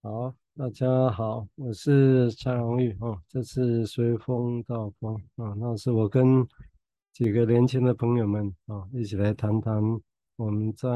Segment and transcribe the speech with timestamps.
[0.00, 3.20] 好，大家好，我是蔡荣玉哦。
[3.28, 6.46] 这次随风到风啊，那是我跟
[7.12, 9.82] 几个年轻的朋友们啊，一起来谈谈
[10.36, 10.88] 我们在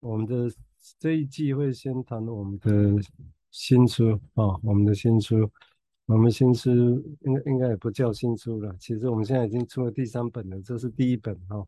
[0.00, 0.52] 我们的
[0.98, 3.00] 这一季会先谈我们的
[3.52, 5.48] 新书啊，我们的新书，
[6.06, 6.70] 我们新书
[7.20, 11.56] 应该应该也不叫新书了，其实我们现在已经出了第三本了，这是第一本哈，《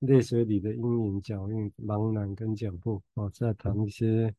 [0.00, 4.34] 泪水里的阴影脚印、茫然跟脚步》啊，再谈一些。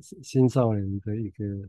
[0.00, 1.68] 青少年的一个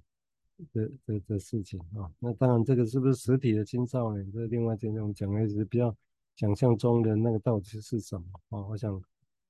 [0.71, 5.95] 的的的事情啊，那当然这个是不是实体的青少年，这另外一件我们讲的是比较
[6.35, 8.65] 想象中的那个到底是什么啊？
[8.67, 9.01] 我想，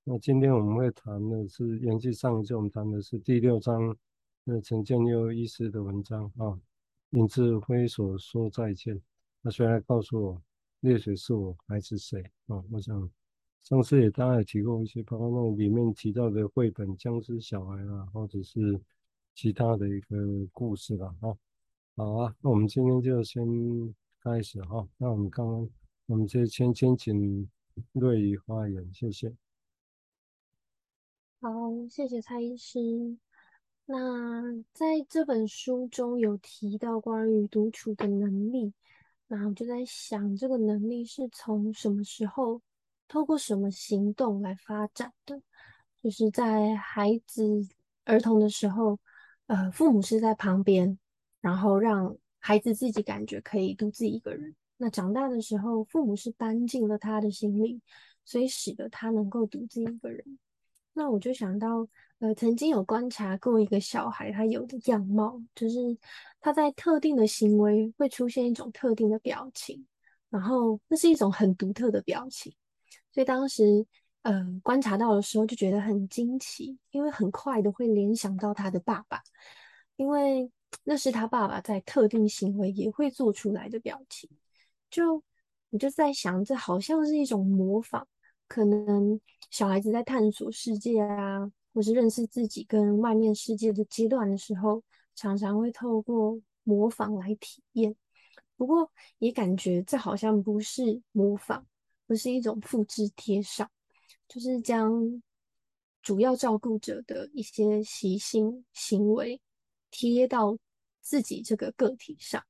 [0.04, 3.96] 那今天我们会谈的是延续上一次我们谈的是第六章，
[4.44, 6.60] 那陈建佑医师的文章啊，
[7.10, 9.02] 林志辉所说再见，
[9.42, 10.42] 那谁来告诉我
[10.82, 12.64] 泪水是我还是谁啊？
[12.72, 13.10] 我想。
[13.66, 18.80] 上次也大概提过一些，包括那种里面提到的绘本《僵尸小孩》啊，或者是
[19.34, 20.16] 其他的一个
[20.52, 21.16] 故事吧。
[21.20, 21.36] 哈，
[21.96, 23.44] 好啊，那我们今天就先
[24.22, 24.88] 开始哈。
[25.00, 25.70] 那我们刚刚，
[26.06, 27.50] 我们就先先请
[27.94, 29.34] 瑞宇发言，谢谢。
[31.42, 31.50] 好，
[31.90, 32.80] 谢谢蔡医师。
[33.88, 38.72] 那在这本书中有提到关于独处的能力，
[39.28, 42.62] 那我就在想，这个能力是从什么时候？
[43.08, 45.42] 透过什么行动来发展的？
[46.02, 47.44] 就是在孩子
[48.04, 49.00] 儿童的时候，
[49.48, 50.98] 呃，父母是在旁边，
[51.42, 54.56] 然后让孩子自己感觉可以独自一个人。
[54.78, 57.82] 那长大的时候，父母是搬进了他的心里，
[58.24, 60.38] 所以使得他能够独自一个人。
[60.94, 61.88] 那我就想到，
[62.20, 65.80] 呃，曾经有观察过一个小孩，他有的样貌，就是
[66.40, 69.86] 他在特定的行为会出现一种特定的表情，
[70.30, 72.54] 然后那是一种很独特的表情。
[73.16, 73.86] 所以当时，
[74.24, 79.22] 呃，观察到的时候就觉得很惊奇，因为很快的会联想到他的爸爸，
[79.96, 80.52] 因为
[80.84, 84.30] 那是他爸爸在特定行为也会做出来的表情。
[84.90, 85.24] 就
[85.70, 88.06] 我就在想，这好像是一种模仿，
[88.50, 89.18] 可能
[89.50, 94.84] 小孩子在探索世界啊，或是认识自己跟外面世界的阶段的时候，
[95.16, 97.96] 常常会透过模仿来体验。
[98.58, 101.66] 不过也感觉这好像不是模仿。
[102.08, 103.70] 不是一种复制贴上，
[104.28, 105.22] 就是将
[106.02, 109.42] 主要照顾者的一些习性行为
[109.90, 110.58] 贴到
[111.02, 112.44] 自己这个个体上。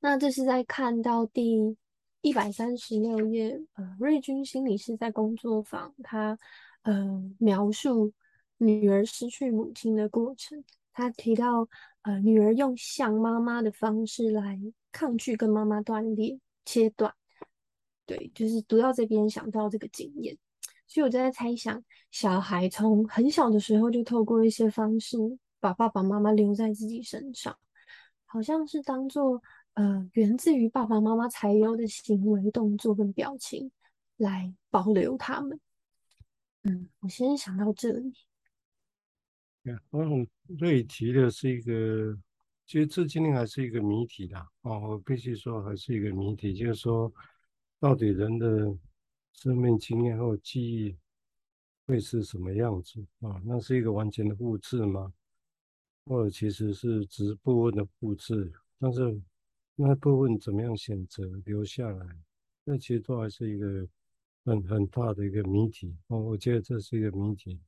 [0.00, 1.76] 那这是在看到第
[2.20, 6.38] 一百三十六页，呃，瑞军心理师在工作坊，他
[6.82, 8.12] 呃描述
[8.58, 10.64] 女儿失去母亲的过程。
[10.92, 11.68] 他提到，
[12.02, 14.58] 呃，女儿用像妈妈的方式来
[14.92, 17.14] 抗拒跟妈妈断裂、切断。
[18.06, 20.36] 对，就是读到这边想到这个经验，
[20.86, 25.16] 所以我就在猜想，小孩从很小的时候就透过一些方式
[25.58, 27.58] 把爸爸妈妈留在自己身上，
[28.26, 29.42] 好像是当做
[29.72, 33.70] 呃源自于爸爸妈妈才有的行为、动作跟表情
[34.18, 35.58] 来保留他们。
[36.64, 38.12] 嗯，我先想到这里。
[39.62, 40.26] 对，我想
[40.58, 42.14] 瑞提的是一个，
[42.66, 47.10] 其实这今天还是一个谜题的哦，我必须说还是一个谜题，就是说。
[47.84, 48.74] 到底人的
[49.34, 50.96] 生命经验或记忆
[51.86, 53.38] 会是什么样子啊？
[53.44, 55.12] 那是一个完全的复制吗？
[56.06, 58.50] 或者其实是只是部分的复制？
[58.78, 59.20] 但是
[59.74, 62.06] 那部分怎么样选择留下来？
[62.64, 63.86] 那其实都还是一个
[64.46, 66.18] 很很大的一个谜题哦。
[66.18, 67.60] 我觉得这是一个谜题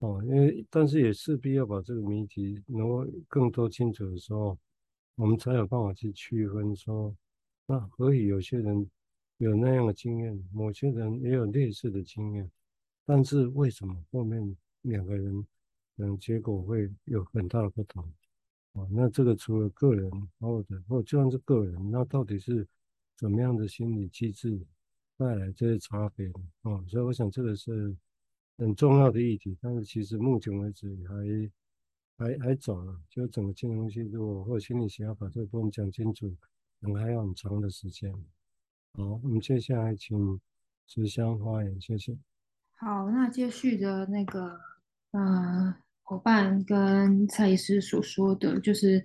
[0.00, 4.58] 哦，因为但是也势必要把这个谜题能够更多清楚的时候，
[5.14, 7.16] 我们才有办法去区分说，
[7.64, 8.86] 那何以有些人。
[9.38, 12.50] 有那样的经验，某些人也有类似的经验，
[13.04, 15.46] 但是为什么后面两个人
[15.96, 18.02] 嗯结果会有很大的不同
[18.72, 18.86] 啊？
[18.90, 22.66] 那这个除了个人或者或就算是个人，那到底是
[23.14, 24.58] 怎么样的心理机制
[25.18, 26.48] 带来这些差别呢？
[26.62, 27.94] 啊，所以我想这个是
[28.56, 36.34] 很重要的议题，但是其实目前为止还还还早了，就整个金融系统或心理学要把这个部分讲清楚，
[36.80, 38.14] 可能还要很长的时间。
[38.96, 40.40] 好，我们接下来请
[40.86, 42.16] 慈香发言，谢谢。
[42.76, 44.58] 好，那接续的那个，
[45.10, 49.04] 呃，伙伴跟蔡医师所说的，就是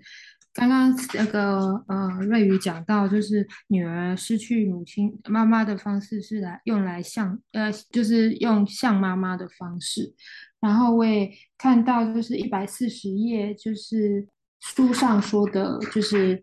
[0.54, 10.16] 刚刚那个呃瑞宇讲到，就是女儿失去母亲妈妈的方式是来用来像呃，就是用像妈妈的方式。
[10.62, 14.26] 然后我也看到，就是一百四十页，就是
[14.62, 16.42] 书上说的，就是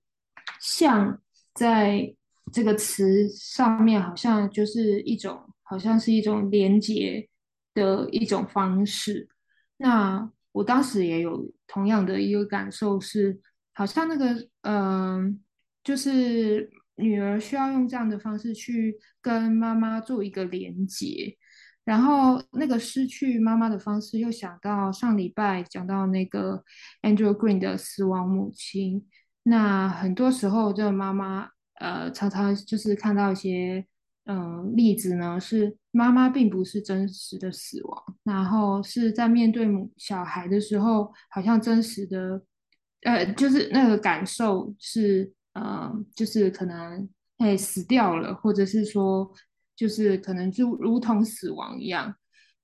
[0.60, 1.18] 像
[1.54, 2.14] 在。
[2.52, 7.28] 这个词上面好像就是一种，好像是一种连接
[7.74, 9.28] 的一种方式。
[9.76, 13.40] 那我当时也有同样的一个感受是，
[13.72, 15.40] 好像那个嗯、
[15.84, 21.36] 就是女儿需要用这样的方式去跟妈妈做一个连接。
[21.84, 26.62] 然后那个失去妈妈的方式，又想到上礼拜讲到那个
[27.00, 29.06] Andrew Green 的死亡母亲。
[29.44, 31.48] 那很多时候，这个妈妈
[31.80, 33.86] 呃，常常就是看到一些
[34.24, 39.66] 嗯、例子呢，是妈妈并不是真实的死亡，然后是在面对
[39.96, 42.42] 小孩的时候，好像真实的
[43.02, 47.08] 呃，就是那个感受是呃，就是可能
[47.38, 49.32] 哎死掉了，或者是说。
[49.78, 52.12] 就是可能就如同死亡一样，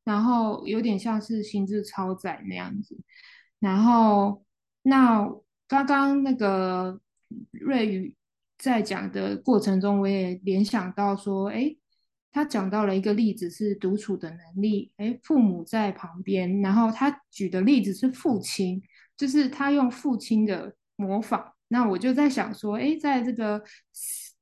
[0.03, 2.99] 然后有点像是心智超载那样子。
[3.61, 4.45] 然后
[4.83, 5.25] 那
[5.69, 7.01] 刚刚那个
[7.53, 8.17] 瑞宇
[8.59, 11.77] 在讲的过程中，我也联想到说，哎，
[12.33, 18.83] 他讲到了一个例子是独处的能力，哎，父母在旁边，然后他举的例子是父亲，
[19.17, 21.53] 就是他用父亲的模仿。
[21.69, 23.63] 那我就在想说，哎，在这个。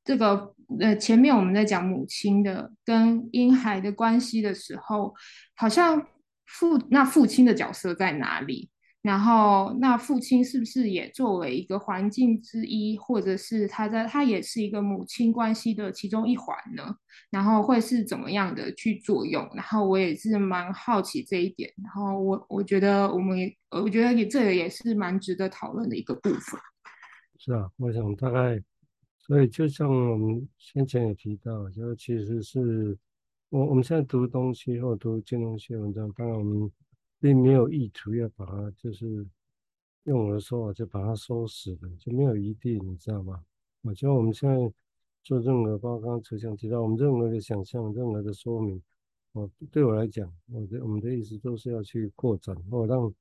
[0.05, 5.15] 这个呃，前面我们在讲母亲的跟婴孩的关系的时候，
[5.55, 6.05] 好像
[6.45, 8.69] 父那父亲的角色在哪里？
[9.03, 16.97] 然后那父亲是不是也作为一个环境之一，或者是他在他也是一个母亲关系的其中一环呢？
[17.31, 19.47] 然后会是怎么样的去作用？
[19.55, 21.71] 然后我也是蛮好奇这一点。
[21.83, 26.61] 然后我我觉得我们也我觉得也这个也是蛮值得讨论的一个部分。
[27.39, 28.63] 是啊，我想大概。
[29.25, 32.99] 所以，就像我们先前也提到，就其实是
[33.51, 36.69] 我我们现在读东西或读金融学文章，当然我们
[37.23, 39.25] 并没有意图要把它，就是
[40.07, 43.45] 用我的说法就把它收死了，就没有余地，你知道吗？
[43.83, 44.57] 我觉得我们现在
[45.23, 48.83] 做任何，包括刚刚哲翔提到，我们任何的想象、任何的说明，
[49.31, 53.15] 我对我来讲，我的我们的意思都是要去扩展，或让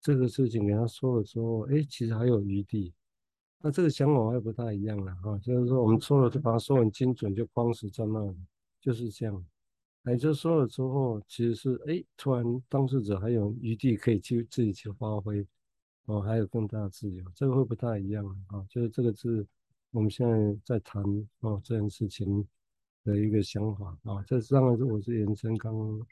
[0.00, 2.92] 这个事情给他说了之后，哎，其实还有余地。
[3.60, 8.36] 那这个想法还不太一样了哈，就是说我们说了就把它说很精准，就框死在那里，
[8.80, 9.44] 就是这样。
[10.06, 15.46] 也就说了之后，其实是哎，突然当事者还有余地可以去自己去发挥，
[16.04, 18.64] 哦，还有更大的自由，这个会不太一样啊。
[18.68, 19.46] 就是这个是
[19.90, 21.02] 我们现在在谈
[21.40, 22.46] 哦这件事情
[23.02, 24.22] 的一个想法啊。
[24.26, 26.06] 这当然是我是延伸刚刚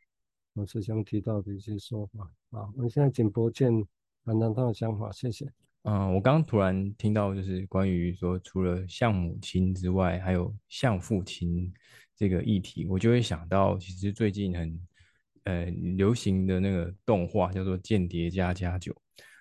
[0.55, 2.71] 我是想提到的一些说法啊。
[2.75, 3.71] 我们现在请博建
[4.25, 5.53] 谈谈他的想法，谢谢。
[5.84, 11.75] 嗯，我刚突然听到，就是关于说，除了像母亲之外，还有像父亲
[12.17, 14.81] 这个议题，我就会想到，其实最近很
[15.43, 15.64] 呃
[15.96, 18.93] 流行的那个动画叫做《间谍家家酒》，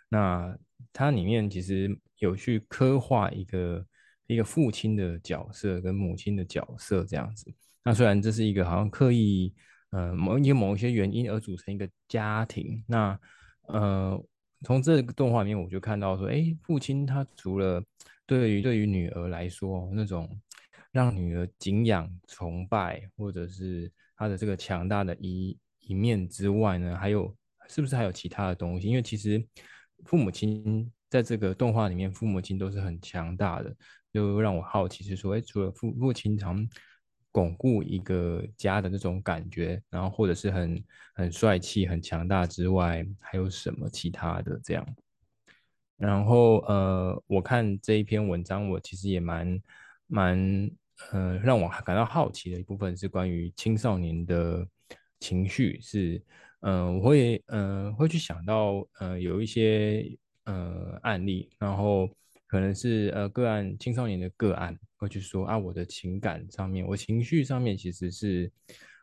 [0.10, 0.58] 那
[0.92, 3.86] 它里面其实有去刻画一个
[4.26, 7.54] 一个父亲的角色跟母亲的角色这样子。
[7.84, 9.54] 那虽然这是一个好像刻意
[9.92, 13.20] 呃某因某一些原因而组成一个家庭，那
[13.68, 14.20] 呃。
[14.64, 17.84] 从这个动画里面，我就看到说，哎，父亲他除了
[18.26, 20.30] 对于对于女儿来说那种
[20.92, 27.36] 让女儿敬仰、崇拜，或者是他的这个强大的一一面之外呢，还有
[27.68, 28.88] 是不是还有其他的东西？
[28.88, 29.44] 因为其实
[30.06, 33.76] 父母亲在这个动画里面，父母亲都是很强大的，
[34.14, 36.68] 就让我好奇是说，哎，除了父父亲常
[37.32, 40.84] 巩固一个家的那种感觉，然后或者是很
[41.14, 44.86] 很帅气、很强大之外，还有什么其他的这样？
[45.98, 49.62] 然后呃，我看这一篇文章，我其实也蛮
[50.08, 50.72] 蛮
[51.12, 54.68] 呃，让我感到好奇的一部分是关于青少年的
[55.20, 56.22] 情绪，是
[56.62, 62.10] 嗯、呃，我会嗯、呃、会去想到呃有一些呃案例，然后。
[62.48, 68.52] 可能是呃个案青少年的个案，会去说啊，我的情感上面，我情绪上面其实是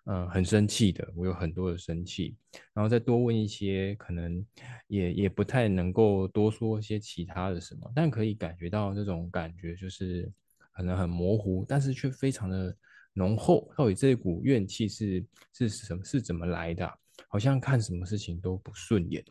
[0.04, 2.36] 呃很生气的，我有很多的生气，
[2.72, 4.46] 然后再多问一些，可能
[4.86, 10.30] 也也不太能够多说一些其他的什么，但可以感觉到这种感觉就是
[10.72, 12.76] 可能很模糊，但是却非常的
[13.12, 13.68] 浓厚。
[13.76, 16.88] 到底这股怨气是是什么是怎么来的？
[17.26, 19.24] 好像看什么事情都不顺眼。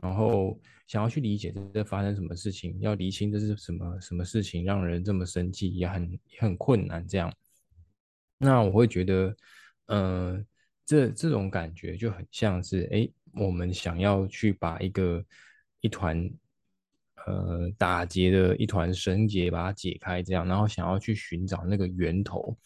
[0.00, 7.06] 然后想要去理解这发生什么事情，要厘清这是什么什么事情让人这么生气，也很也很困难。
[7.06, 7.32] 这样，
[8.38, 9.36] 那我会觉得，
[9.86, 10.44] 呃，
[10.86, 15.22] 这这种感觉就很像是，哎，我们想要去把一个
[15.80, 16.30] 一团，
[17.26, 22.56] 呃，打结的一团绳结把它解开，这样，然后想要去寻找那个源头，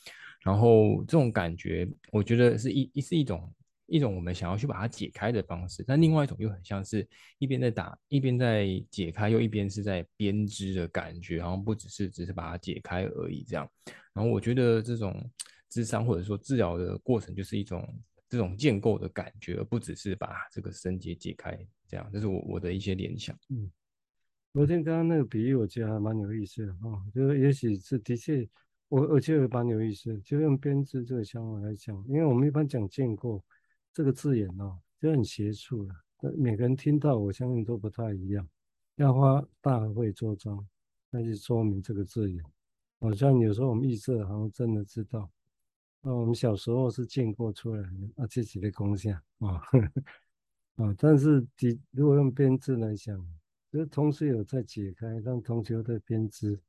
[0.42, 3.50] 然后这种感觉，我觉得是一一是一种。
[3.86, 7.06] 一种我们想要去把它解开的方式，但另外一种又很像是
[7.38, 13.68] 一边在打，一边在解开，又一边是在编织的感觉，然后不只是只是把它解开而已这样。
[14.12, 15.30] 然后我觉得这种
[15.68, 17.86] 智商或者说治疗的过程，就是一种
[18.28, 23.36] 这种建构的感觉，而不只是把这个绳结解开，这样，这是我我的一些联想。
[23.50, 23.70] 嗯，
[24.52, 28.48] 我听刚刚那个比喻，我觉得还蛮有意思的哦，就是也许是的确，
[28.88, 33.44] 我我觉得蛮有意思，就用编织这个想法来讲，因为我们一般讲建构
[33.94, 35.94] 这个字眼哦，就很邪术了，
[36.36, 38.46] 每个人听到我相信都不太一样，
[38.96, 40.66] 要花大费周章
[41.10, 42.44] 那就说明这个字眼。
[42.98, 45.30] 好像有时候我们预设好像真的知道。
[46.00, 49.62] 那我们小时候是建构出来的啊，自己的功效啊，
[50.76, 53.16] 啊， 但是的如果用编织来讲，
[53.70, 56.60] 就是同时有在解开，但同时又在编织，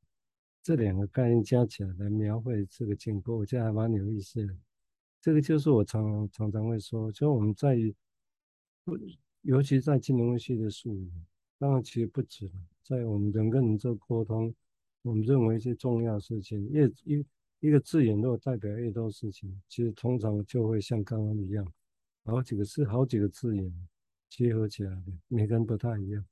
[0.62, 4.54] 这两个概念加起来来描绘这个建构，我觉得还蛮有意思的。
[5.26, 7.76] 这个就是我常常常会说，就我们在，
[8.84, 8.96] 不
[9.42, 11.10] 尤其在金融系的术语，
[11.58, 12.52] 当然其实不止了，
[12.84, 14.54] 在我们人跟人做沟通，
[15.02, 17.26] 我们认为一些重要事情，越一。
[17.58, 21.66] 一个字眼如果代表越多事情，其实通常就会像刚刚一样，
[22.22, 23.88] 好几个是好几个字眼
[24.28, 26.24] 结合起来的，每个人不太一样。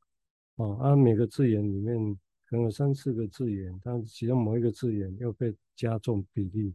[0.54, 1.98] 哦，啊、每个字眼里面
[2.44, 6.72] 可能有三四个字眼，但其中某一个字眼又被加重比例，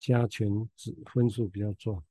[0.00, 2.02] 加权值分数比较重，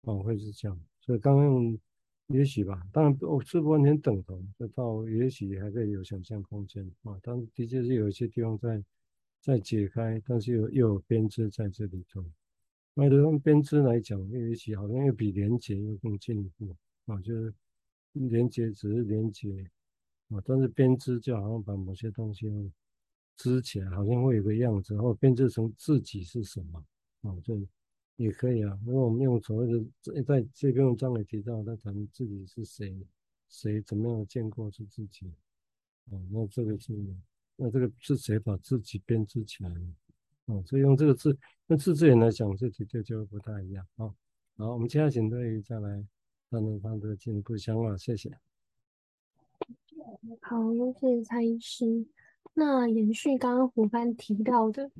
[0.00, 0.80] 哦，会是这样。
[1.00, 1.78] 所以刚刚
[2.26, 7.16] 也许吧，当然我是不完全等同，这到也许还可以有想象空间啊。
[7.22, 8.82] 但的确是有一些地方在。
[9.38, 12.24] 在解开，但是又又有编织在这里头。
[12.94, 16.74] 那用编织来讲，又一起好像又比连结又更进一步
[17.04, 17.54] 啊，就是
[18.12, 19.64] 连接只是连接
[20.30, 22.72] 啊，但是编织就好像把某些东西
[23.36, 26.84] 织起来，好像会有个样子，然后编织成自己是什么
[27.26, 27.54] 啊，这
[28.16, 28.78] 也可以啊。
[28.86, 32.96] 如果我们用所谓的在这边用章也提到，他谈自己是谁，
[33.48, 35.26] 谁怎么样见过是自己
[36.10, 36.92] 哦，那这个是。
[37.58, 39.80] 那这个是谁把自己编织起来的？
[40.44, 41.34] 哦，所以用这个字，
[41.66, 44.14] 那字字眼来讲，这的确就不太一样啊。
[44.58, 46.06] 好，我们接下来请瑞瑜再来
[46.50, 48.30] 谈谈他的进一步想法，谢谢。
[50.42, 52.06] 好，谢谢蔡医师。
[52.52, 54.90] 那延续刚刚伙伴提到的，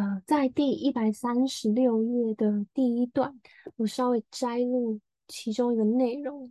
[0.00, 3.38] 呃，在第一百三十六页的第一段，
[3.76, 6.50] 我稍微摘录其中一个内容。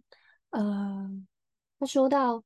[0.52, 1.10] 呃，
[1.80, 2.44] 他说到。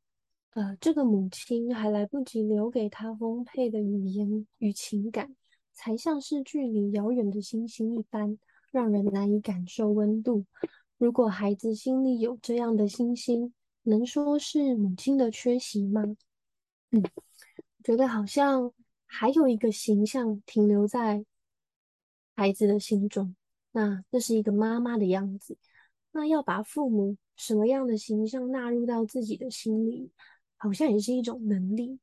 [0.51, 5.35] 呃，这个母亲还来不及留给他丰沛的语言与情感，
[5.73, 8.37] 才像是距离遥远的星星一般，
[8.71, 10.45] 让人难以感受温度。
[10.99, 16.03] 如果孩子心里有这样的星星，能说是母亲的缺席吗？
[16.91, 17.03] 嗯，
[17.83, 18.71] 觉得好像
[19.15, 21.23] 还有一个形象停留在
[22.35, 23.35] 孩子的心中，
[23.71, 25.55] 那这是一个妈妈的样子。
[26.11, 30.11] 那要把父母什么样的形象纳入到自己的心里？
[30.57, 31.99] 好像也是一种能力。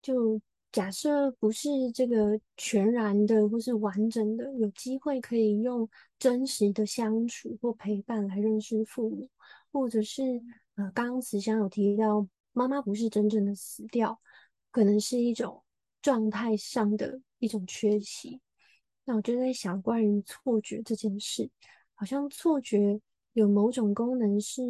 [0.00, 0.40] 就
[0.70, 5.88] 假设不是这个全然的或是完整的，有机会可以用
[6.20, 9.28] 真实的相处或陪伴来认识父母，
[9.72, 10.22] 或者是
[10.76, 14.20] 呃，刚刚慈祥有提到，妈妈不是真正的死掉，
[14.70, 15.64] 可能是一种
[16.02, 18.40] 状态上的一种缺席。
[19.04, 21.50] 那我就在想，关于错觉这件事，
[21.94, 23.00] 好像错觉
[23.32, 24.62] 有某种功能是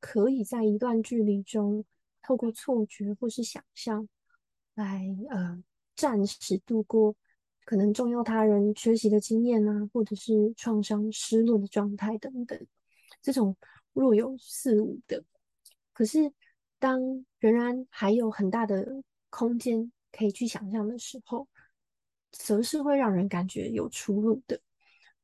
[0.00, 1.84] 可以在一段距离中。
[2.22, 4.08] 透过错觉或是想象
[4.74, 5.62] 来呃
[5.94, 7.14] 暂时度过
[7.64, 12.66] 可能重要他人缺席的经验啊，或者是创伤失落的状态等等，
[13.22, 13.56] 这种
[13.92, 15.22] 若有似无的，
[15.92, 16.32] 可是
[16.80, 21.46] 当仍然还有很大的空间可以去想象的时候，
[22.32, 24.60] 则是会让人感觉有出路的。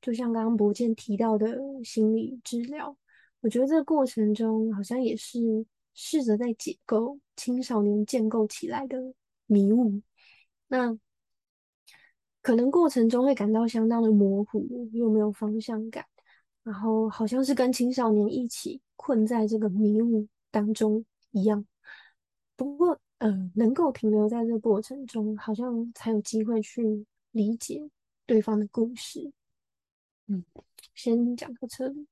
[0.00, 2.96] 就像刚刚博健提到的心理治疗，
[3.40, 5.40] 我觉得这个过程中好像也是。
[5.94, 9.12] 试着在解构青少年建构起来的
[9.44, 10.00] 迷雾，
[10.68, 10.98] 那
[12.40, 16.06] 可能过程中会感到相当的模糊，又没有方向感，
[16.62, 21.62] 然后好像是跟青少年一起困在这个迷雾当中一样。
[22.56, 27.88] 不过，呃，能够停留在这个过程中，好像才有机会去理解
[28.26, 29.32] 对方的故事。
[30.26, 30.44] 嗯，
[30.92, 32.08] 先讲到这里。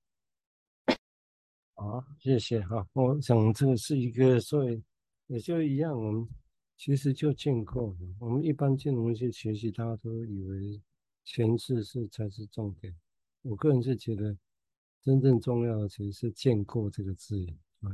[1.75, 2.87] 好，谢谢哈。
[2.93, 4.81] 我想这个是一个，所以
[5.27, 6.29] 也就一样，我们
[6.77, 7.97] 其实就建构。
[8.21, 10.81] 我们一般金融一些学习，大家都以为
[11.27, 12.95] 诠释是才是重点。
[13.43, 14.39] 我个人是觉得，
[15.03, 17.91] 真正重要的其实是见过这个字眼啊。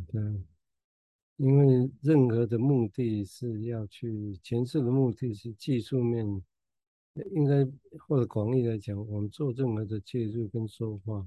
[1.36, 6.24] 因为任何的目的是要去诠释的目的是技术面，
[7.32, 7.66] 应该
[7.98, 11.26] 或者广义来讲，我们做任何的介入跟说话。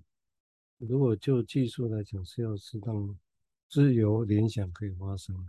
[0.78, 3.18] 如果就技术来讲，是要适当
[3.70, 5.48] 自由联想可以发生，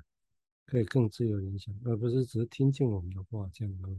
[0.67, 3.99] 可以更自由联想，而不是只是听进我们的话这样而已。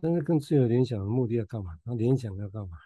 [0.00, 1.78] 但是更自由联想的目的要干嘛？
[1.84, 2.78] 那联想要干嘛？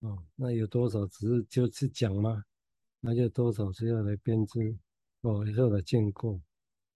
[0.00, 2.44] 哦，那有多少只是就是讲吗？
[2.98, 4.76] 那就多少是要来编织，
[5.22, 6.40] 哦，要来建构，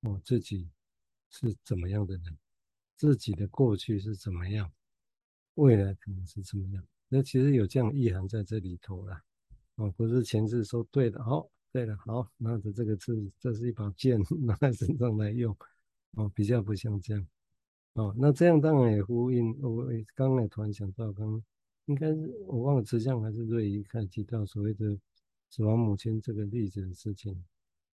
[0.02, 0.68] 哦，自己
[1.30, 2.38] 是怎么样的人，
[2.96, 4.70] 自己的过去是怎么样，
[5.54, 6.84] 未来可能是怎么样？
[7.08, 9.22] 那其实有这样意涵在这里头了，
[9.76, 15.56] 哦，不是前世说对的，好、哦，对了，好，拿着这个字，这是一把剑， 拿在身上来用，
[16.12, 17.26] 哦，比较不像这样，
[17.92, 21.40] 哦，那这样当然也呼应，我刚刚也突然想到，刚
[21.84, 24.98] 应该是我忘了，慈祥还是瑞一开始提到所谓的
[25.48, 27.44] 死亡母亲这个例子的事情，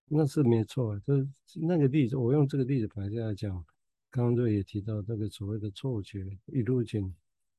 [0.08, 3.64] 那是没错，就是那个例子，我用这个例子本来就来讲，
[4.10, 7.14] 刚刚瑞也提到这个所谓的错觉一路讲。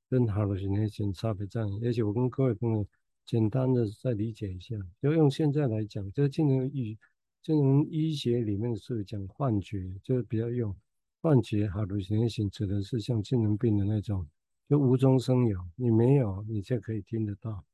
[0.08, 2.86] 跟 hallucination 差别在，而且我跟各位朋友
[3.26, 6.96] 简单的再理解一下，就用现在来讲，就精神医
[7.42, 10.74] 精神医学里面是讲幻觉，就是比较用
[11.22, 14.28] 幻觉 hallucination 指的是像精神病的那种，
[14.70, 17.66] 就无中生有，你没有，你就可以听得到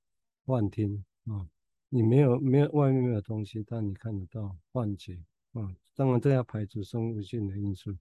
[0.46, 1.46] 幻听啊，
[1.94, 5.20] 你没有没有外面没有东西，但你看得到幻觉
[5.52, 7.94] 啊，当然这要排除生物性的因素，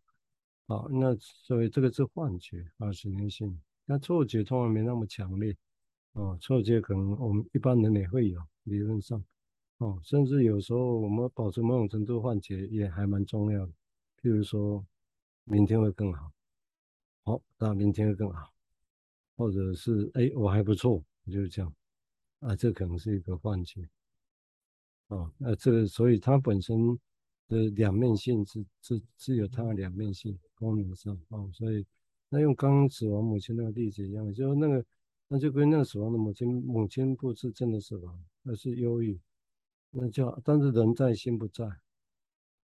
[0.69, 3.57] 好，那所以这个是幻觉 hallucination。
[3.87, 5.57] 那错觉通常没那么强烈，
[6.13, 9.21] 哦，错觉可能我们一般人也会有，理论上，
[9.79, 13.73] 哦，甚至有时候我们保持某种程度幻觉也还蛮重要的，
[14.23, 14.87] 譬如说
[15.43, 16.31] 明天会更好，
[17.25, 18.53] 好、哦，那明天会更好，
[19.37, 21.75] 或者是哎我还不错，就是这样，
[22.41, 23.89] 啊，这可能是一个幻觉，
[25.09, 26.99] 哦，那这个所以它本身
[27.49, 31.87] 的两面性是是是有它的两面性功能上，哦，所以。
[32.33, 34.85] 那用刚刚死亡母亲那个例子一样，就那个，
[35.27, 39.19] 那就跟那个死亡的母亲，母亲不是真的死亡，而是忧郁，
[39.91, 41.69] 那叫，但是人在心不在。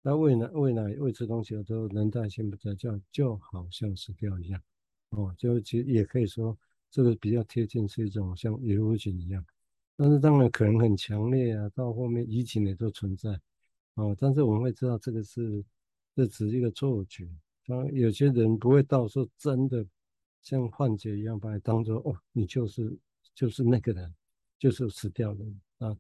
[0.03, 4.63] 那喂奶喂奶喂吃东西的时候，人在心不在，叫就好像死掉一样。
[5.09, 6.57] 哦，就其实也可以说，
[6.91, 9.45] 这个比较贴近是一种像遗物情一样。
[9.97, 13.39] 但是当然可能很强烈啊，到后面疫情也都存在。
[13.95, 15.65] 哦，但是我们会知道这个是，
[16.17, 17.29] 这只是一个错觉。
[17.67, 19.87] 啊，有些人不会到时候真的
[20.41, 22.97] 像幻觉一样把你当做哦，你就是
[23.35, 24.13] 就是那个人，
[24.59, 25.45] 就是死掉的
[25.79, 25.97] 啊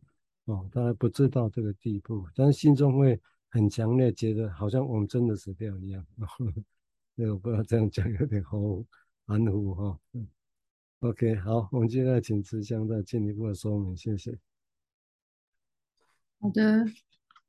[0.46, 6.04] 哦，当然不知道这个地步，但是心中会很强烈觉得好像我们真的死掉一样。
[6.16, 8.58] 那、哦、我不知道这样讲有点好
[9.26, 10.00] 含糊哈。
[11.00, 14.38] ，OK，好，我们接下来请慈香再进一步的说明，谢谢。
[16.40, 16.86] 好的。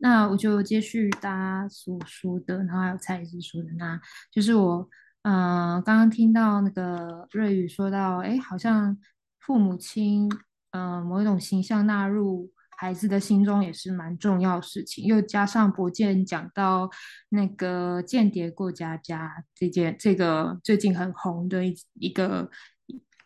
[0.03, 4.89] 那我就接续大家所说的，然后还有蔡医师说的，那就是我，
[5.21, 8.97] 嗯、呃，刚刚听到那个瑞宇说到，哎，好像
[9.39, 10.27] 父母亲，
[10.71, 16.89] 嗯、某一种形象纳入孩子的心中也是蛮重要的事情，又加上博健讲到
[17.29, 22.49] 那个间谍过家家这件，这个最近很红的一一个。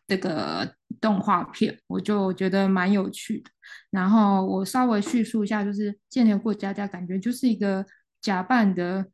[0.07, 3.49] 这个动画片我就觉得蛮有趣的，
[3.89, 7.83] 然后我稍微叙述一下，就是《间谍过家家》，感觉就是一个
[8.21, 9.05] 假扮的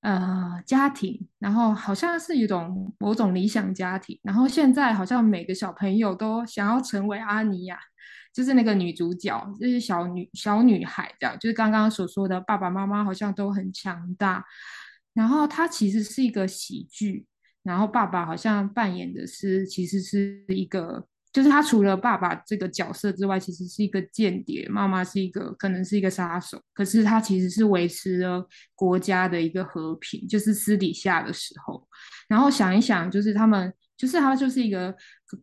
[0.00, 7.78] 呃家庭，然后好像是一种某种理想家庭，然后现在好像每个小朋友都想要成为阿尼亚，
[8.32, 14.44] 就是那个女主角，就是小女小女孩这样，就是刚刚所说的爸爸妈妈好像都很强大，
[15.12, 17.26] 然后它其实是一个喜剧。
[17.68, 24.66] 然后爸爸好像扮演的是，其实是一个，就是他除了爸爸这个角色之外，其实是一个间谍。
[24.70, 28.42] 妈妈是一个，可能是一个杀手，可是他其实是维持了
[28.74, 31.86] 国家的一个和平，就是私底下的时候。
[32.26, 34.96] 然后想一想，就是他们，就是他就是一个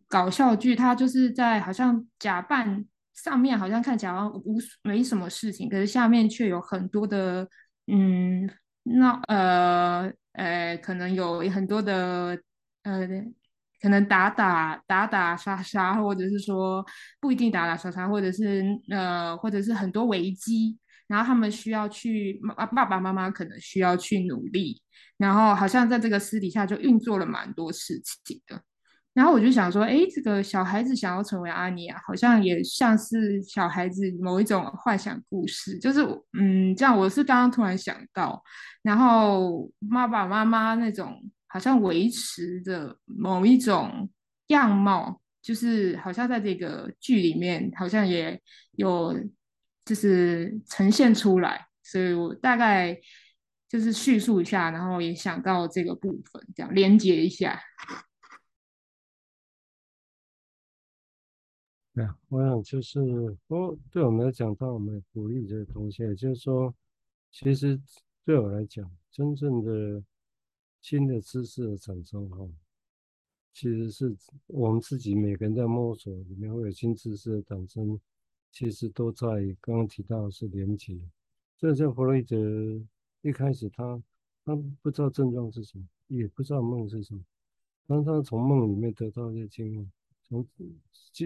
[0.08, 2.84] 搞笑剧，他就是在好像假扮
[3.14, 7.48] 上面好像看起来好像无没什么事情，可是下面却有很多的，
[7.86, 8.50] 嗯，
[8.82, 10.12] 那呃。
[10.36, 12.38] 呃，可能有很多的，
[12.82, 13.08] 呃，
[13.80, 16.84] 可能打打打打杀杀，或者是说
[17.20, 22.40] 不一定打打杀杀，或者是呃，或者是很多危机，然后他们需要去，
[22.74, 24.80] 爸爸妈妈可能需要去努力，
[25.16, 28.62] 然后好像在这个私底下就运作了蛮多事情的。
[29.16, 36.02] 然后我就想说，哎，这个小孩子想要成为阿尼亚，好像也像是小孩子某一种幻想故事，就是，
[36.38, 38.44] 嗯，这样我是刚刚突然想到，
[38.82, 44.06] 然后爸爸妈妈那种好像维持着某一种
[44.48, 48.38] 样貌，就是好像在这个剧里面好像也
[48.72, 49.18] 有
[49.86, 52.94] 就是呈现出来，所以我大概
[53.66, 57.58] 就是叙述一下，然后也想到这个部分，这样连接一下。
[61.96, 63.00] 对啊，我想就是，
[63.46, 66.74] 哦，对我们来讲，当我们鼓励这个东西，也就是说，
[67.32, 67.80] 其实
[68.22, 70.04] 对我来讲，真正的
[70.82, 72.46] 新的知识的产生，哈，
[73.54, 74.14] 其实是
[74.46, 77.98] 我们自己每个人在摸索，里面会有新知识的产生，
[78.52, 79.26] 其实都在
[79.62, 81.00] 刚刚提到是连接。
[81.56, 82.36] 这像弗洛伊德
[83.22, 84.02] 一开始他
[84.44, 87.22] 他不知道症状是什么，也不知道梦是什么，
[87.86, 89.90] 但他从梦里面得到一些经验，
[90.28, 90.46] 从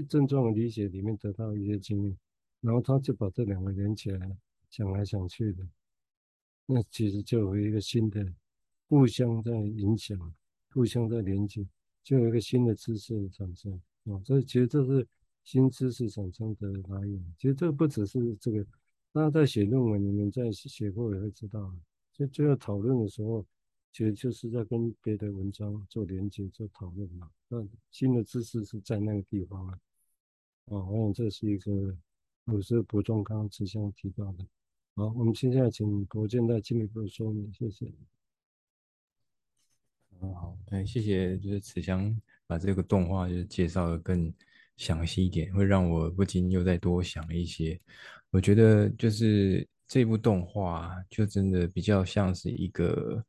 [0.09, 2.17] 症状理解里面得到一些经验，
[2.61, 4.37] 然后他就把这两个连起来，
[4.69, 5.67] 想来想去的，
[6.67, 8.27] 那其实就有一个新的。
[8.89, 10.19] 互相在影响，
[10.73, 11.65] 互相在连接，
[12.03, 13.73] 就有一个新的知识的产生
[14.07, 14.21] 啊！
[14.25, 15.07] 所以其实这是
[15.45, 17.35] 新知识产生的来源。
[17.39, 18.67] 其实这不只是这个，
[19.13, 21.73] 大家在写论文，你们在写过也会知道，
[22.13, 23.47] 就最后讨论的时候，
[23.93, 27.31] 其实就是在跟别的文章做连接、做讨论嘛。
[27.53, 29.79] 那新的知识是在那个地方啊！
[30.67, 31.97] 啊，我想这是一个，
[32.45, 34.47] 我是补充刚刚慈祥提到的。
[34.95, 37.93] 好，我们现在请国健再进一步说明，谢谢。
[40.21, 44.33] 很好，哎，谢谢，就是慈祥把这个动画就是介绍的更
[44.77, 47.81] 详细一点，会让我不禁又再多想了一些。
[48.31, 53.25] 我觉得就是这部动画就真的比较像是一个，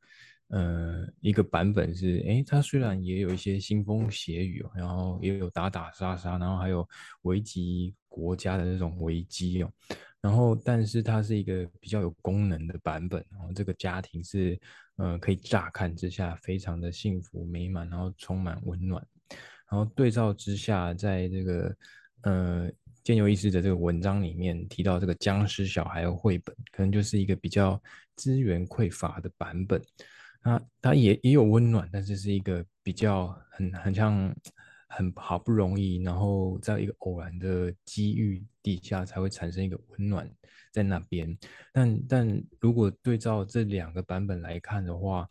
[0.52, 6.88] 呃，一个版本是，哎，它虽然也有一些腥风血雨，然后也有打打杀杀，然后还有
[7.22, 9.72] 危及国家的那种危机哦。
[10.20, 13.26] 然后，但是它是一个比较有功能的版本。
[13.32, 14.60] 然后，这个家庭是，
[14.98, 19.02] 呃，可以乍看之下非常的幸福美满，然后充满温暖。
[19.72, 21.76] 然后对照之下，在这个，
[22.24, 22.70] 呃，
[23.04, 27.82] 建佑医师的这个文章里面提到这个僵尸小孩的绘本，可能就是一个比较
[28.16, 29.82] 资源匮乏的版本。
[30.44, 34.36] 那它也也有温暖，但是是一个比较很很像。
[34.94, 40.30] 很好不容易，然后在一个偶然的机遇底下，才会产生一个温暖
[40.70, 41.38] 在那边。
[41.72, 45.30] 但但如果对照这两个版本来看的话，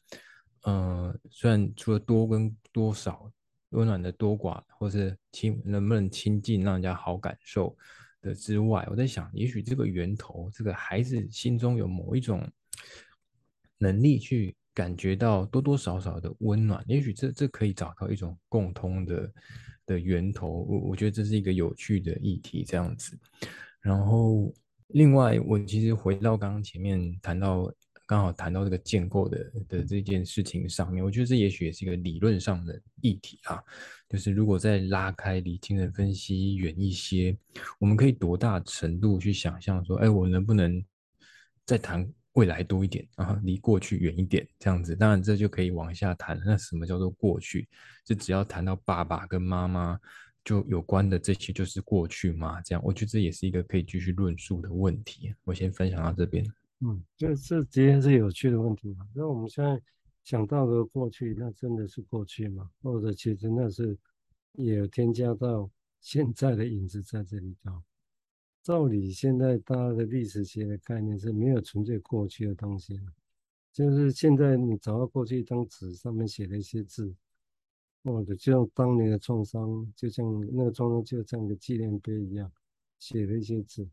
[0.63, 3.31] 呃，虽然除了多跟多少
[3.73, 7.77] 温暖的多寡，或是亲能不能亲近让人家好感受
[8.23, 12.51] 的之外，我在想，也许这个源头，这个孩子心中有某一种
[13.77, 14.57] 能力去。
[14.81, 19.33] 感觉到多多少少的温暖，也许这这可以找到一种共通的
[19.85, 20.49] 的源头。
[20.67, 23.15] 我我觉得这是一个有趣的议题，这样子。
[23.83, 24.51] 然后，
[24.87, 27.71] 另外，我其实回到刚刚前面谈到，
[28.07, 33.63] 刚好谈到这个建构的的这件事情上面，我觉得这也许也是一个理论上的议题啊。
[34.09, 37.37] 就是如果再拉开离精神分析远一些，
[37.79, 40.83] 我们可以多大程度去想象说，哎，我能不能
[41.67, 42.11] 再谈？
[42.35, 46.41] 未来多一点啊，离过去远一点，这样子，当然这就可以往下谈。
[46.47, 47.69] 那什么叫做过去？
[48.05, 49.99] 就只要谈到爸爸跟妈妈
[50.45, 52.63] 就有关的这些，就是过去吗？
[52.63, 55.35] 这样，我觉得这也是一个可以继续论述的问题。
[55.45, 56.45] 我先分享到这边。
[56.81, 59.07] 嗯，这这的确是有趣的问题嘛。
[59.15, 59.81] 那我们现在
[60.23, 62.71] 想到的过去，那真的是过去吗？
[62.83, 63.99] 或者其实那是
[64.53, 67.83] 也有添加到现在的影子在这里头？
[68.63, 73.01] 照理，现在大家的历史学的概念是没有纯粹过去的东西，
[73.73, 77.15] 就是现在你找到过去一张纸上面写了一些字，
[78.05, 82.53] 或者就像当年的创伤，就像那个创伤就像一个纪念碑一样，
[82.99, 83.89] 写了一些字，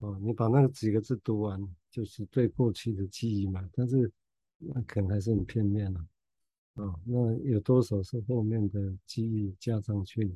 [0.00, 4.12] 哦，你把那个几个字读完，就是对过去的记忆嘛，但是
[4.58, 6.06] 那可能还是很片面了，
[6.74, 10.30] 啊，那有多少是后面的记忆加上去？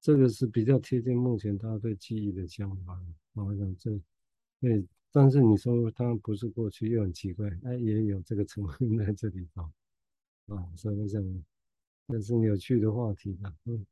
[0.00, 3.00] 这个是比较贴近目前他对记忆的想法，
[3.34, 3.90] 我想这
[4.60, 9.62] 对，但是你说他不是过去又很奇怪，哎，也有这个成分在这里头，
[10.54, 11.44] 啊，所以我想
[12.08, 13.84] 这是有趣的话题吧，嗯，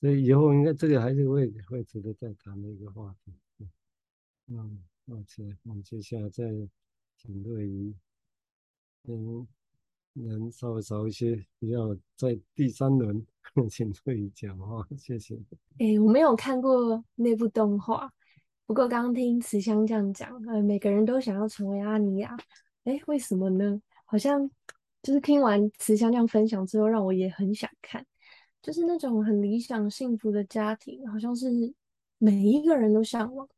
[0.00, 3.32] 所以以后应该这个还是会会值得再谈的一个话题，
[4.48, 6.44] 嗯，而且我们接下来再
[7.16, 7.94] 请对于，
[9.04, 9.46] 嗯。
[10.14, 13.24] 能稍微少一些，比较在第三轮，
[13.70, 15.34] 请瑞仪讲话，谢谢。
[15.78, 18.12] 哎、我没有看过那部动画，
[18.66, 22.36] 不过刚刚听慈祥这样讲，呃，每个人都想要成为阿尼亚，
[22.84, 23.80] 哎、为什么呢？
[24.04, 24.48] 好像
[25.02, 28.04] 就是听完慈祥这样分享之后，让我也很想看，
[28.60, 31.48] 就是那种很理想幸福的家庭，好像是
[32.18, 33.48] 每一个人都向往。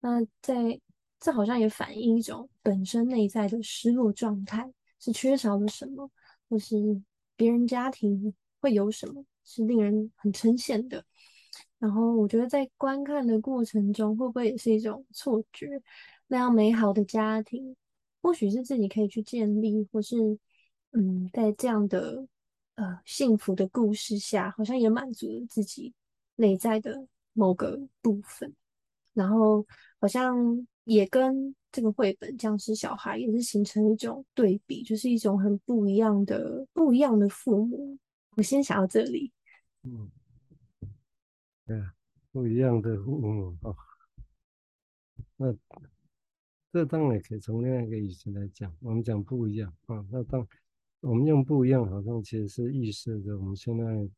[0.00, 0.78] 那在
[1.18, 4.70] 这好像也反映一种本身内在的失落状态。
[5.04, 6.08] 是缺少了什么，
[6.48, 6.76] 或是
[7.34, 11.04] 别人家庭会有什么，是令人很称羡的。
[11.80, 15.82] 然后我觉得在观看的过程中，会不会也是一种错觉？
[16.28, 17.74] 那样美好的家庭，
[18.22, 20.38] 或许是自己可以去建立，或是
[20.92, 22.24] 嗯，在这样的
[22.76, 25.92] 呃幸福的故事下，好像也满足了自己
[26.36, 28.54] 内在的某个部分。
[29.14, 29.66] 然后
[29.98, 31.56] 好像也跟。
[31.72, 37.98] 这个绘本《僵尸小孩》也是形成一种对比，就是一种很不一样的、不一样的父母，
[38.36, 39.32] 我先想到这里。
[39.82, 40.10] 嗯，
[41.66, 41.94] 对啊，
[42.30, 43.74] 不一样的父母哦。
[45.36, 45.56] 那
[46.70, 50.06] 这当然可以从另外一个意思来讲，我们讲不一样啊。
[50.10, 50.46] 那当
[51.00, 54.08] 我们用不一样，好像其实是预设着我们现在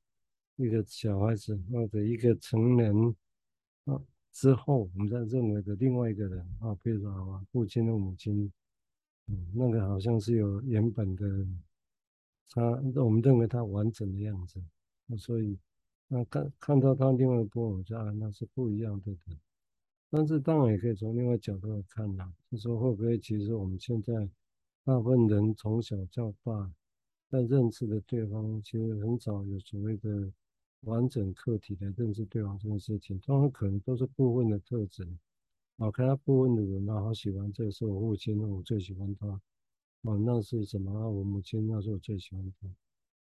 [0.56, 3.16] 一个小孩子或者一个成人
[3.84, 4.00] 啊
[4.34, 8.52] 之后，我们在认为的另外一个人啊，比如说啊，父亲的母亲，
[9.28, 11.46] 嗯，那个好像是有原本的
[12.50, 12.60] 他，
[12.96, 14.60] 我们认为他完整的样子。
[15.06, 15.56] 那所以，
[16.08, 19.16] 那看看到他另外一部分，就啊，那是不一样的。
[20.10, 24.28] 但是当然也可以从另外角度来看呐，就说会不会其实我们现在
[24.84, 26.72] 大部分人从小到大，
[27.30, 30.32] 在认识的对方，其实很少有所谓的
[30.84, 35.18] 完整客体来认识对方这件事情，当然可能都是部分的特征。
[35.76, 39.26] 啊，看他部分的人啊，好喜欢这个是我父亲，那我最喜欢他。
[39.28, 41.10] 啊，那是什么？
[41.10, 42.68] 我母亲，那是我最喜欢他。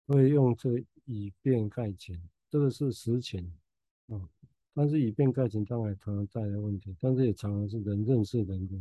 [0.06, 2.16] 会用这以偏概全，
[2.48, 3.52] 这个是实情
[4.06, 4.28] 啊。
[4.74, 8.78] 但是以偏概全当然常常带来问题，但是也常常是人认识人的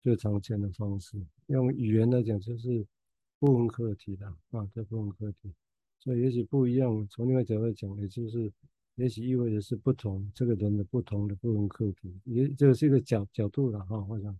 [0.00, 1.18] 最常见的方式。
[1.46, 2.86] 用语言来讲，就是
[3.40, 5.52] 部分客体的啊，这部分客体。
[6.06, 8.52] 所以也许不一样，从另外角度讲，也就是
[8.94, 14.06] 也许意味着是不同这个人的不同的部分客体，也这是一个角角度了哈。
[14.08, 14.32] 我想，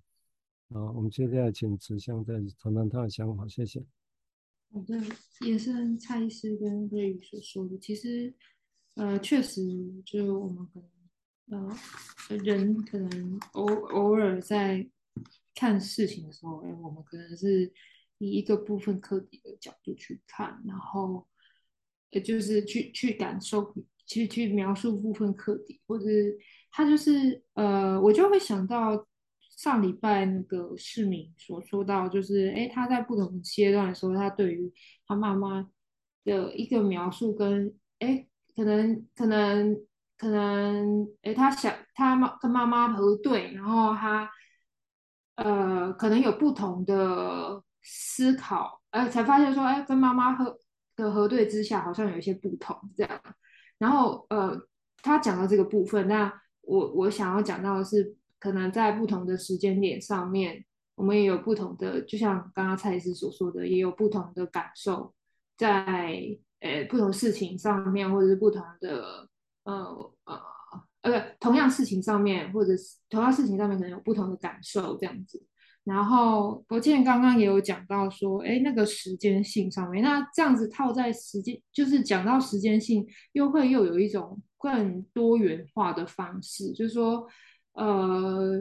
[0.70, 3.84] 好，我们接下来请慈祥再谈谈他的想法，谢谢。
[4.72, 4.96] 好的，
[5.44, 7.76] 也是蔡医师跟瑞宇所说的。
[7.78, 8.32] 其实，
[8.94, 9.60] 呃，确实，
[10.04, 10.80] 就我们可
[11.46, 11.68] 能，
[12.28, 14.88] 呃，人可能偶偶尔在
[15.52, 17.72] 看事情的时候，哎，我们可能是
[18.18, 21.26] 以一个部分客体的角度去看，然后，
[22.10, 23.74] 也就是去去感受，
[24.06, 26.38] 去去描述部分课题，或者是
[26.70, 29.06] 他就是，呃，我就会想到。
[29.56, 34.70] 上礼拜那个市民所说到，就是哎，他在不同阶段的时候，他对于
[35.06, 35.66] 他妈妈
[36.24, 39.74] 的一个描述跟哎，可能可能
[40.18, 44.30] 可能哎，他想他妈跟妈妈核对，然后他
[45.36, 50.58] 呃，可能有不同的思考，哎，才发现说哎，跟妈妈核
[50.96, 53.20] 的核对之下，好像有一些不同这样。
[53.78, 54.58] 然后呃，
[55.02, 56.32] 他讲到这个部分，那
[56.62, 58.16] 我我想要讲到的是。
[58.38, 60.62] 可能在不同的时间点上面，
[60.94, 65.12] 我们也有不同的，就像刚刚蔡医师所说的，也有不同的感受，
[65.56, 66.22] 在
[66.60, 69.26] 呃不同事情上面，或者是不同的
[69.64, 70.40] 呃呃
[71.00, 75.42] 呃同样事情上面，或者是同样事情上面可能有不同的感受这样子。
[75.86, 87.26] 然后博倩刚刚也有讲到说，哎，那个时间性上面，那这样子套在时间，就是讲到时间性，又会又有一种更多元化的方式，就是说。
[87.78, 88.58] 呃，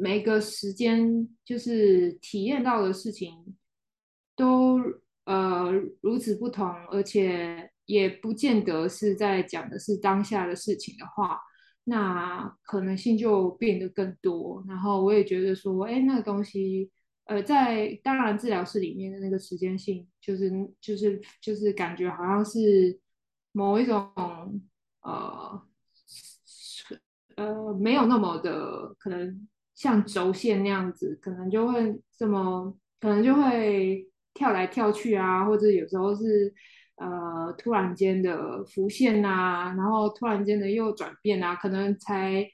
[0.00, 3.54] 每个时间就是体验到的事情
[4.34, 4.80] 都
[5.26, 11.38] 呃如此不同，而且也不见得是在讲的是当下的事情的话，
[11.84, 14.64] 那可能性就变得更多。
[14.68, 16.90] 然后我也觉得说，哎，那个东西，
[17.24, 22.98] 呃，在当然治疗室里面的那个时间性，就是就是就是感觉好像是
[23.52, 24.10] 某一种
[25.02, 25.62] 呃。
[27.36, 36.54] 呃，没有那么的可能像轴线那样子，可能就会这么，可能就会跳来跳去啊，或者有时候是
[36.96, 42.48] 呃突然间的浮现啊，然后突然间的又转变啊，可能才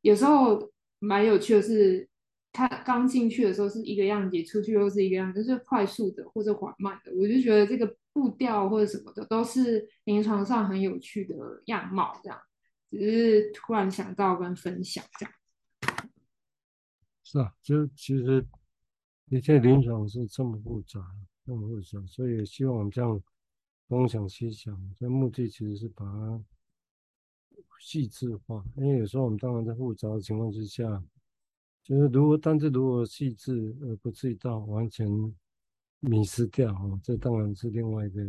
[0.00, 2.08] 有时候蛮有趣的是，
[2.52, 12.38] 他刚进去的时候是一个样子，出去又是一个样子，就是快速的或者缓慢的，我就觉得这个步调或者什么的都是临床上很有趣的样貌这样。
[12.90, 15.34] 只是突然想到跟分享这样，
[17.24, 18.46] 是啊，就其实
[19.30, 21.00] 一切临床是这么复杂，
[21.46, 23.18] 这么复杂，所以希望这样
[23.98, 26.44] 东想西想，这目的其实是把它
[27.78, 28.64] 细致化。
[28.76, 31.04] 因为有时候我们当然在复杂的情况之下，
[31.82, 35.06] 就是如果但是如果细致而不至于到完全
[36.00, 38.22] 迷失掉啊，这当然是另外一个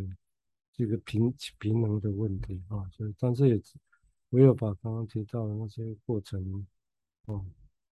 [0.74, 2.88] 这个平平衡的问题啊。
[2.92, 3.62] 所以但是也。
[4.34, 6.66] 唯有把刚刚提到的那些过程，
[7.26, 7.46] 哦，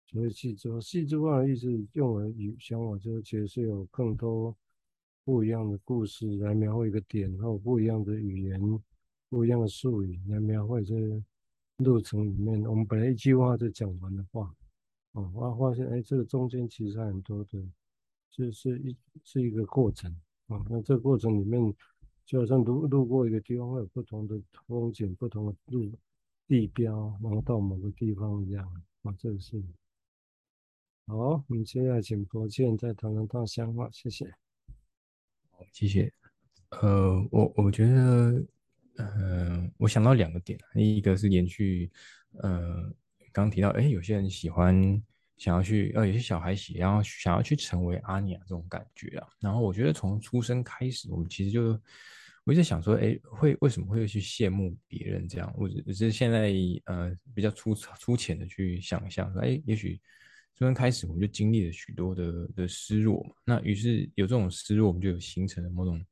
[0.06, 4.56] 所谓细致化，细致化的意思，用我的语想法就是，其实是有更多
[5.28, 8.62] 不一样的故事来描绘一个点，然后不一样的语言、
[9.28, 10.96] 不一样的术语来描绘这
[11.80, 12.63] 路程里面。
[12.63, 14.56] 我们本来一句话就讲完的话，
[15.12, 17.62] 哦，我发现，哎，这个中间其实很多的，
[18.32, 20.10] 就是一是一个过程
[20.48, 20.66] 啊。
[20.70, 21.76] 那这个过程里面，
[22.26, 25.92] 就好像路路过一个地方，会有不同的风景，不同的路。
[26.48, 28.66] 地标，然后到某个地方一样
[29.02, 29.62] 啊，这个是
[31.08, 31.18] 好。
[31.18, 34.34] 我们接下来请博建再谈谈他的想法，谢谢。
[35.58, 36.12] 好，谢谢。
[36.70, 38.46] 呃，我我觉得，
[38.98, 41.89] 呃，我想到两个点，一个是延续，
[42.43, 42.93] 呃，
[43.32, 45.02] 刚提到，哎，有些人喜欢
[45.36, 49.28] 想要去，呃，有些小孩喜，然后想要去成为阿尼亚这种感觉啊。
[49.39, 51.82] 然后我觉得从出生开始，我们其实就，
[52.43, 55.52] 我一直想说，哎，会为什么会去羡慕别人这样？
[55.58, 56.54] 我只是现在
[56.86, 60.00] 呃比较粗粗浅的去想象，说，哎，也许。
[60.58, 63.36] 出生开始，我们就经历了许多的的失落嘛。
[63.46, 66.04] 那于是有这种失落，我们就有形成了某种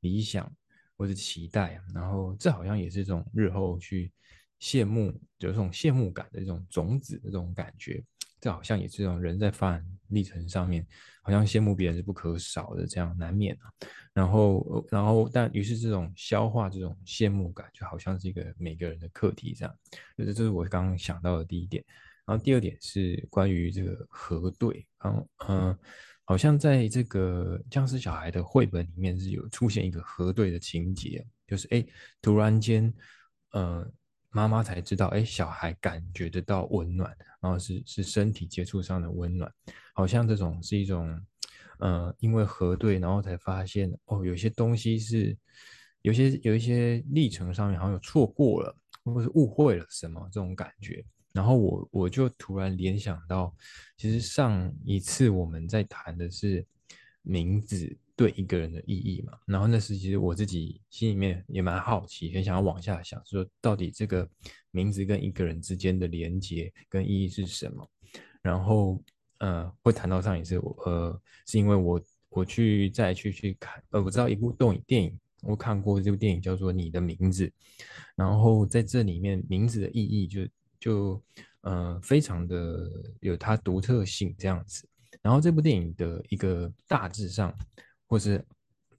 [0.00, 0.50] 理想
[0.98, 1.80] 或者期待。
[1.94, 4.12] 然后这好像也是一种日后去
[4.60, 5.06] 羡慕，
[5.38, 8.04] 有这种羡慕感的一种种子的这种感觉。
[8.42, 10.86] 这好像也是这种人在发展历程上面，
[11.22, 13.72] 好像羡慕别人是不可少的，这样难免啊。
[14.12, 19.74] 然后，然后，但于是这种消化这种羡慕感，就好像是一个每个人的课题这样。
[20.18, 21.82] 就是这是我刚刚想到的第一点。
[22.26, 25.78] 然后第二点是关于这个核对，嗯嗯，
[26.24, 31.86] 好像在这个僵尸小孩的绘本里面是有出现一个核对的情节，就是哎，
[32.22, 32.92] 突然间，
[33.52, 33.86] 呃，
[34.30, 39.52] 妈妈才知道，哎，小孩感觉得到温暖，然后是是身体接触上的温暖，
[39.92, 41.20] 好像这种是一种，
[41.78, 45.36] 呃，因为核对，然后才发现哦，有些东西是，
[46.00, 51.04] 有些有一些历程上面好像有错过了，或是误会了什么这种感觉。
[51.34, 53.52] 然后我我就突然联想到，
[53.96, 56.64] 其实上一次我们在谈的是
[57.22, 59.32] 名字对一个人的意义嘛。
[59.44, 64.28] 然后那时其实我自己心里面也蛮好奇，很想要往下想，说到底这个
[64.70, 67.90] 名字跟一个人之间的连接跟意义是什么。
[68.40, 69.02] 然后
[69.38, 77.44] 呃，会谈到上一次我，呃，是因为我我去再去去看，呃，我知道一部动影电影，我看过这部电影叫做《你的名字》，
[78.14, 80.46] 然后在这里面名字的意义就。
[80.84, 81.18] 就
[81.62, 84.86] 呃非常的有它独特性这样子，
[85.22, 87.56] 然后这部电影的一个大致上
[88.06, 88.44] 或是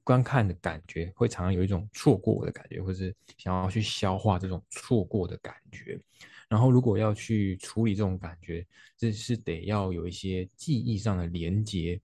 [0.04, 6.00] 观看的感觉，会常常有一种错过的感觉，或是想要去消化这种错过的感觉。
[6.50, 8.66] 然后如果要去处理这种感觉，
[8.98, 12.02] 这是得要有一些记忆上的连接。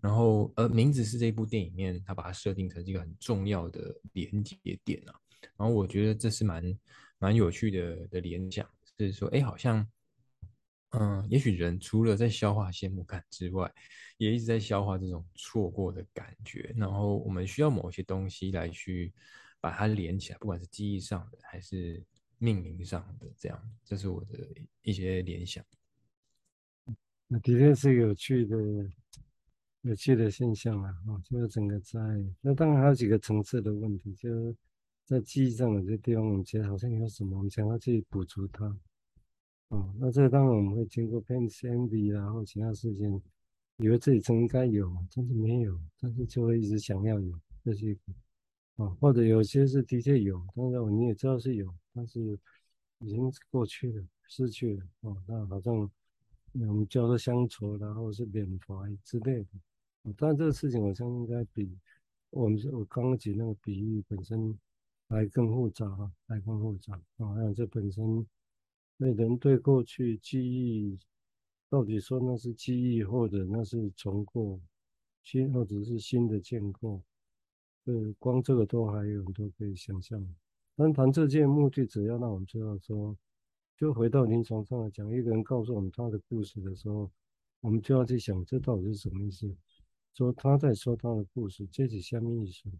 [0.00, 5.14] 然后呃名字是这部电影里面，它把它设定成一个很重要的连接点啊。
[5.56, 6.78] 然后我觉得这是蛮
[7.18, 8.64] 蛮有趣的的联想。
[8.96, 9.84] 就是说，哎，好像，
[10.90, 13.68] 嗯，也许人除了在消化羡慕感之外，
[14.18, 16.72] 也一直在消化这种错过的感觉。
[16.76, 19.12] 然后，我们需要某些东西来去
[19.60, 22.00] 把它连起来，不管是记忆上的还是
[22.38, 24.38] 命名上的，这样，这是我的
[24.82, 25.64] 一些联想。
[27.26, 28.56] 那的确是有趣的、
[29.80, 30.94] 有趣的现象啊！
[31.08, 31.98] 哦，就是整个在
[32.40, 34.56] 那当然还有几个层次的问题，就是。
[35.04, 38.64] 在记忆上的这些地方，我们觉得好像有什么，我们想要去补足它。
[39.68, 43.20] 哦，那这个当然我们会经过 pain envy 然后其他事情，
[43.76, 47.94] 以为自己曾应该有，但是没有，但是就会一直想要有这些。
[48.76, 52.38] 哦，或者有些是的确有，当然你也知道是有，但是
[53.00, 54.86] 已经过去了，失去了。
[55.02, 60.14] 哦，那好像我们叫做乡愁，然后是缅怀之类的。
[60.16, 61.76] 但这个事情好像应该比
[62.30, 64.58] 我们我刚刚举那个比喻本身。
[65.08, 67.34] 还更复杂哈，还更复杂啊！
[67.34, 68.26] 还有这本身，
[68.96, 70.98] 那人对过去记忆，
[71.68, 74.60] 到底说那是记忆，或者那是重构
[75.22, 77.02] 新，或者是新的建构，
[77.84, 80.26] 呃，光这个都还有很多可以想象。
[80.76, 83.16] 但谈这件目的，只要让我们知道说，
[83.76, 87.10] 就回到临床上来讲，一个人告诉我们他的故事的时候，
[87.60, 89.54] 我们就要去想，这到底是什么意思？
[90.14, 92.70] 说他在说他的故事，这是什么意思？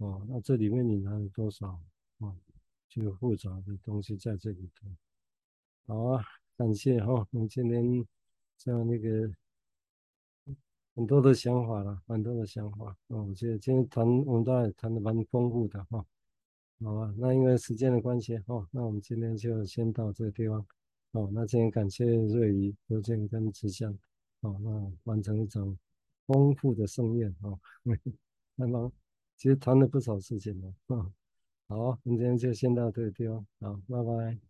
[0.00, 1.78] 哦，那这里面你拿了多少
[2.20, 2.34] 啊？
[2.88, 4.88] 这个复杂的东西在这里头。
[5.86, 6.24] 好啊，
[6.56, 8.04] 感谢哈，我们今天
[8.56, 9.30] 这样那个
[10.94, 12.96] 很多的想法了，很多的想法。
[13.08, 16.04] 哦，我觉得今天谈我们都谈的蛮丰富的哈。
[16.80, 20.66] 好啊，那因为时间的关系哈，那我们今天就先到这个地方。
[21.12, 23.92] 哦，那今天感谢瑞仪、刘健跟慈祥。
[24.40, 25.78] 哦，那完成一场
[26.26, 27.60] 丰富的盛宴哦，
[28.56, 28.90] 那 么。
[29.40, 31.10] 其实谈了不少事情了，嗯，
[31.66, 34.40] 好，今天就先到这个地方，好，拜拜。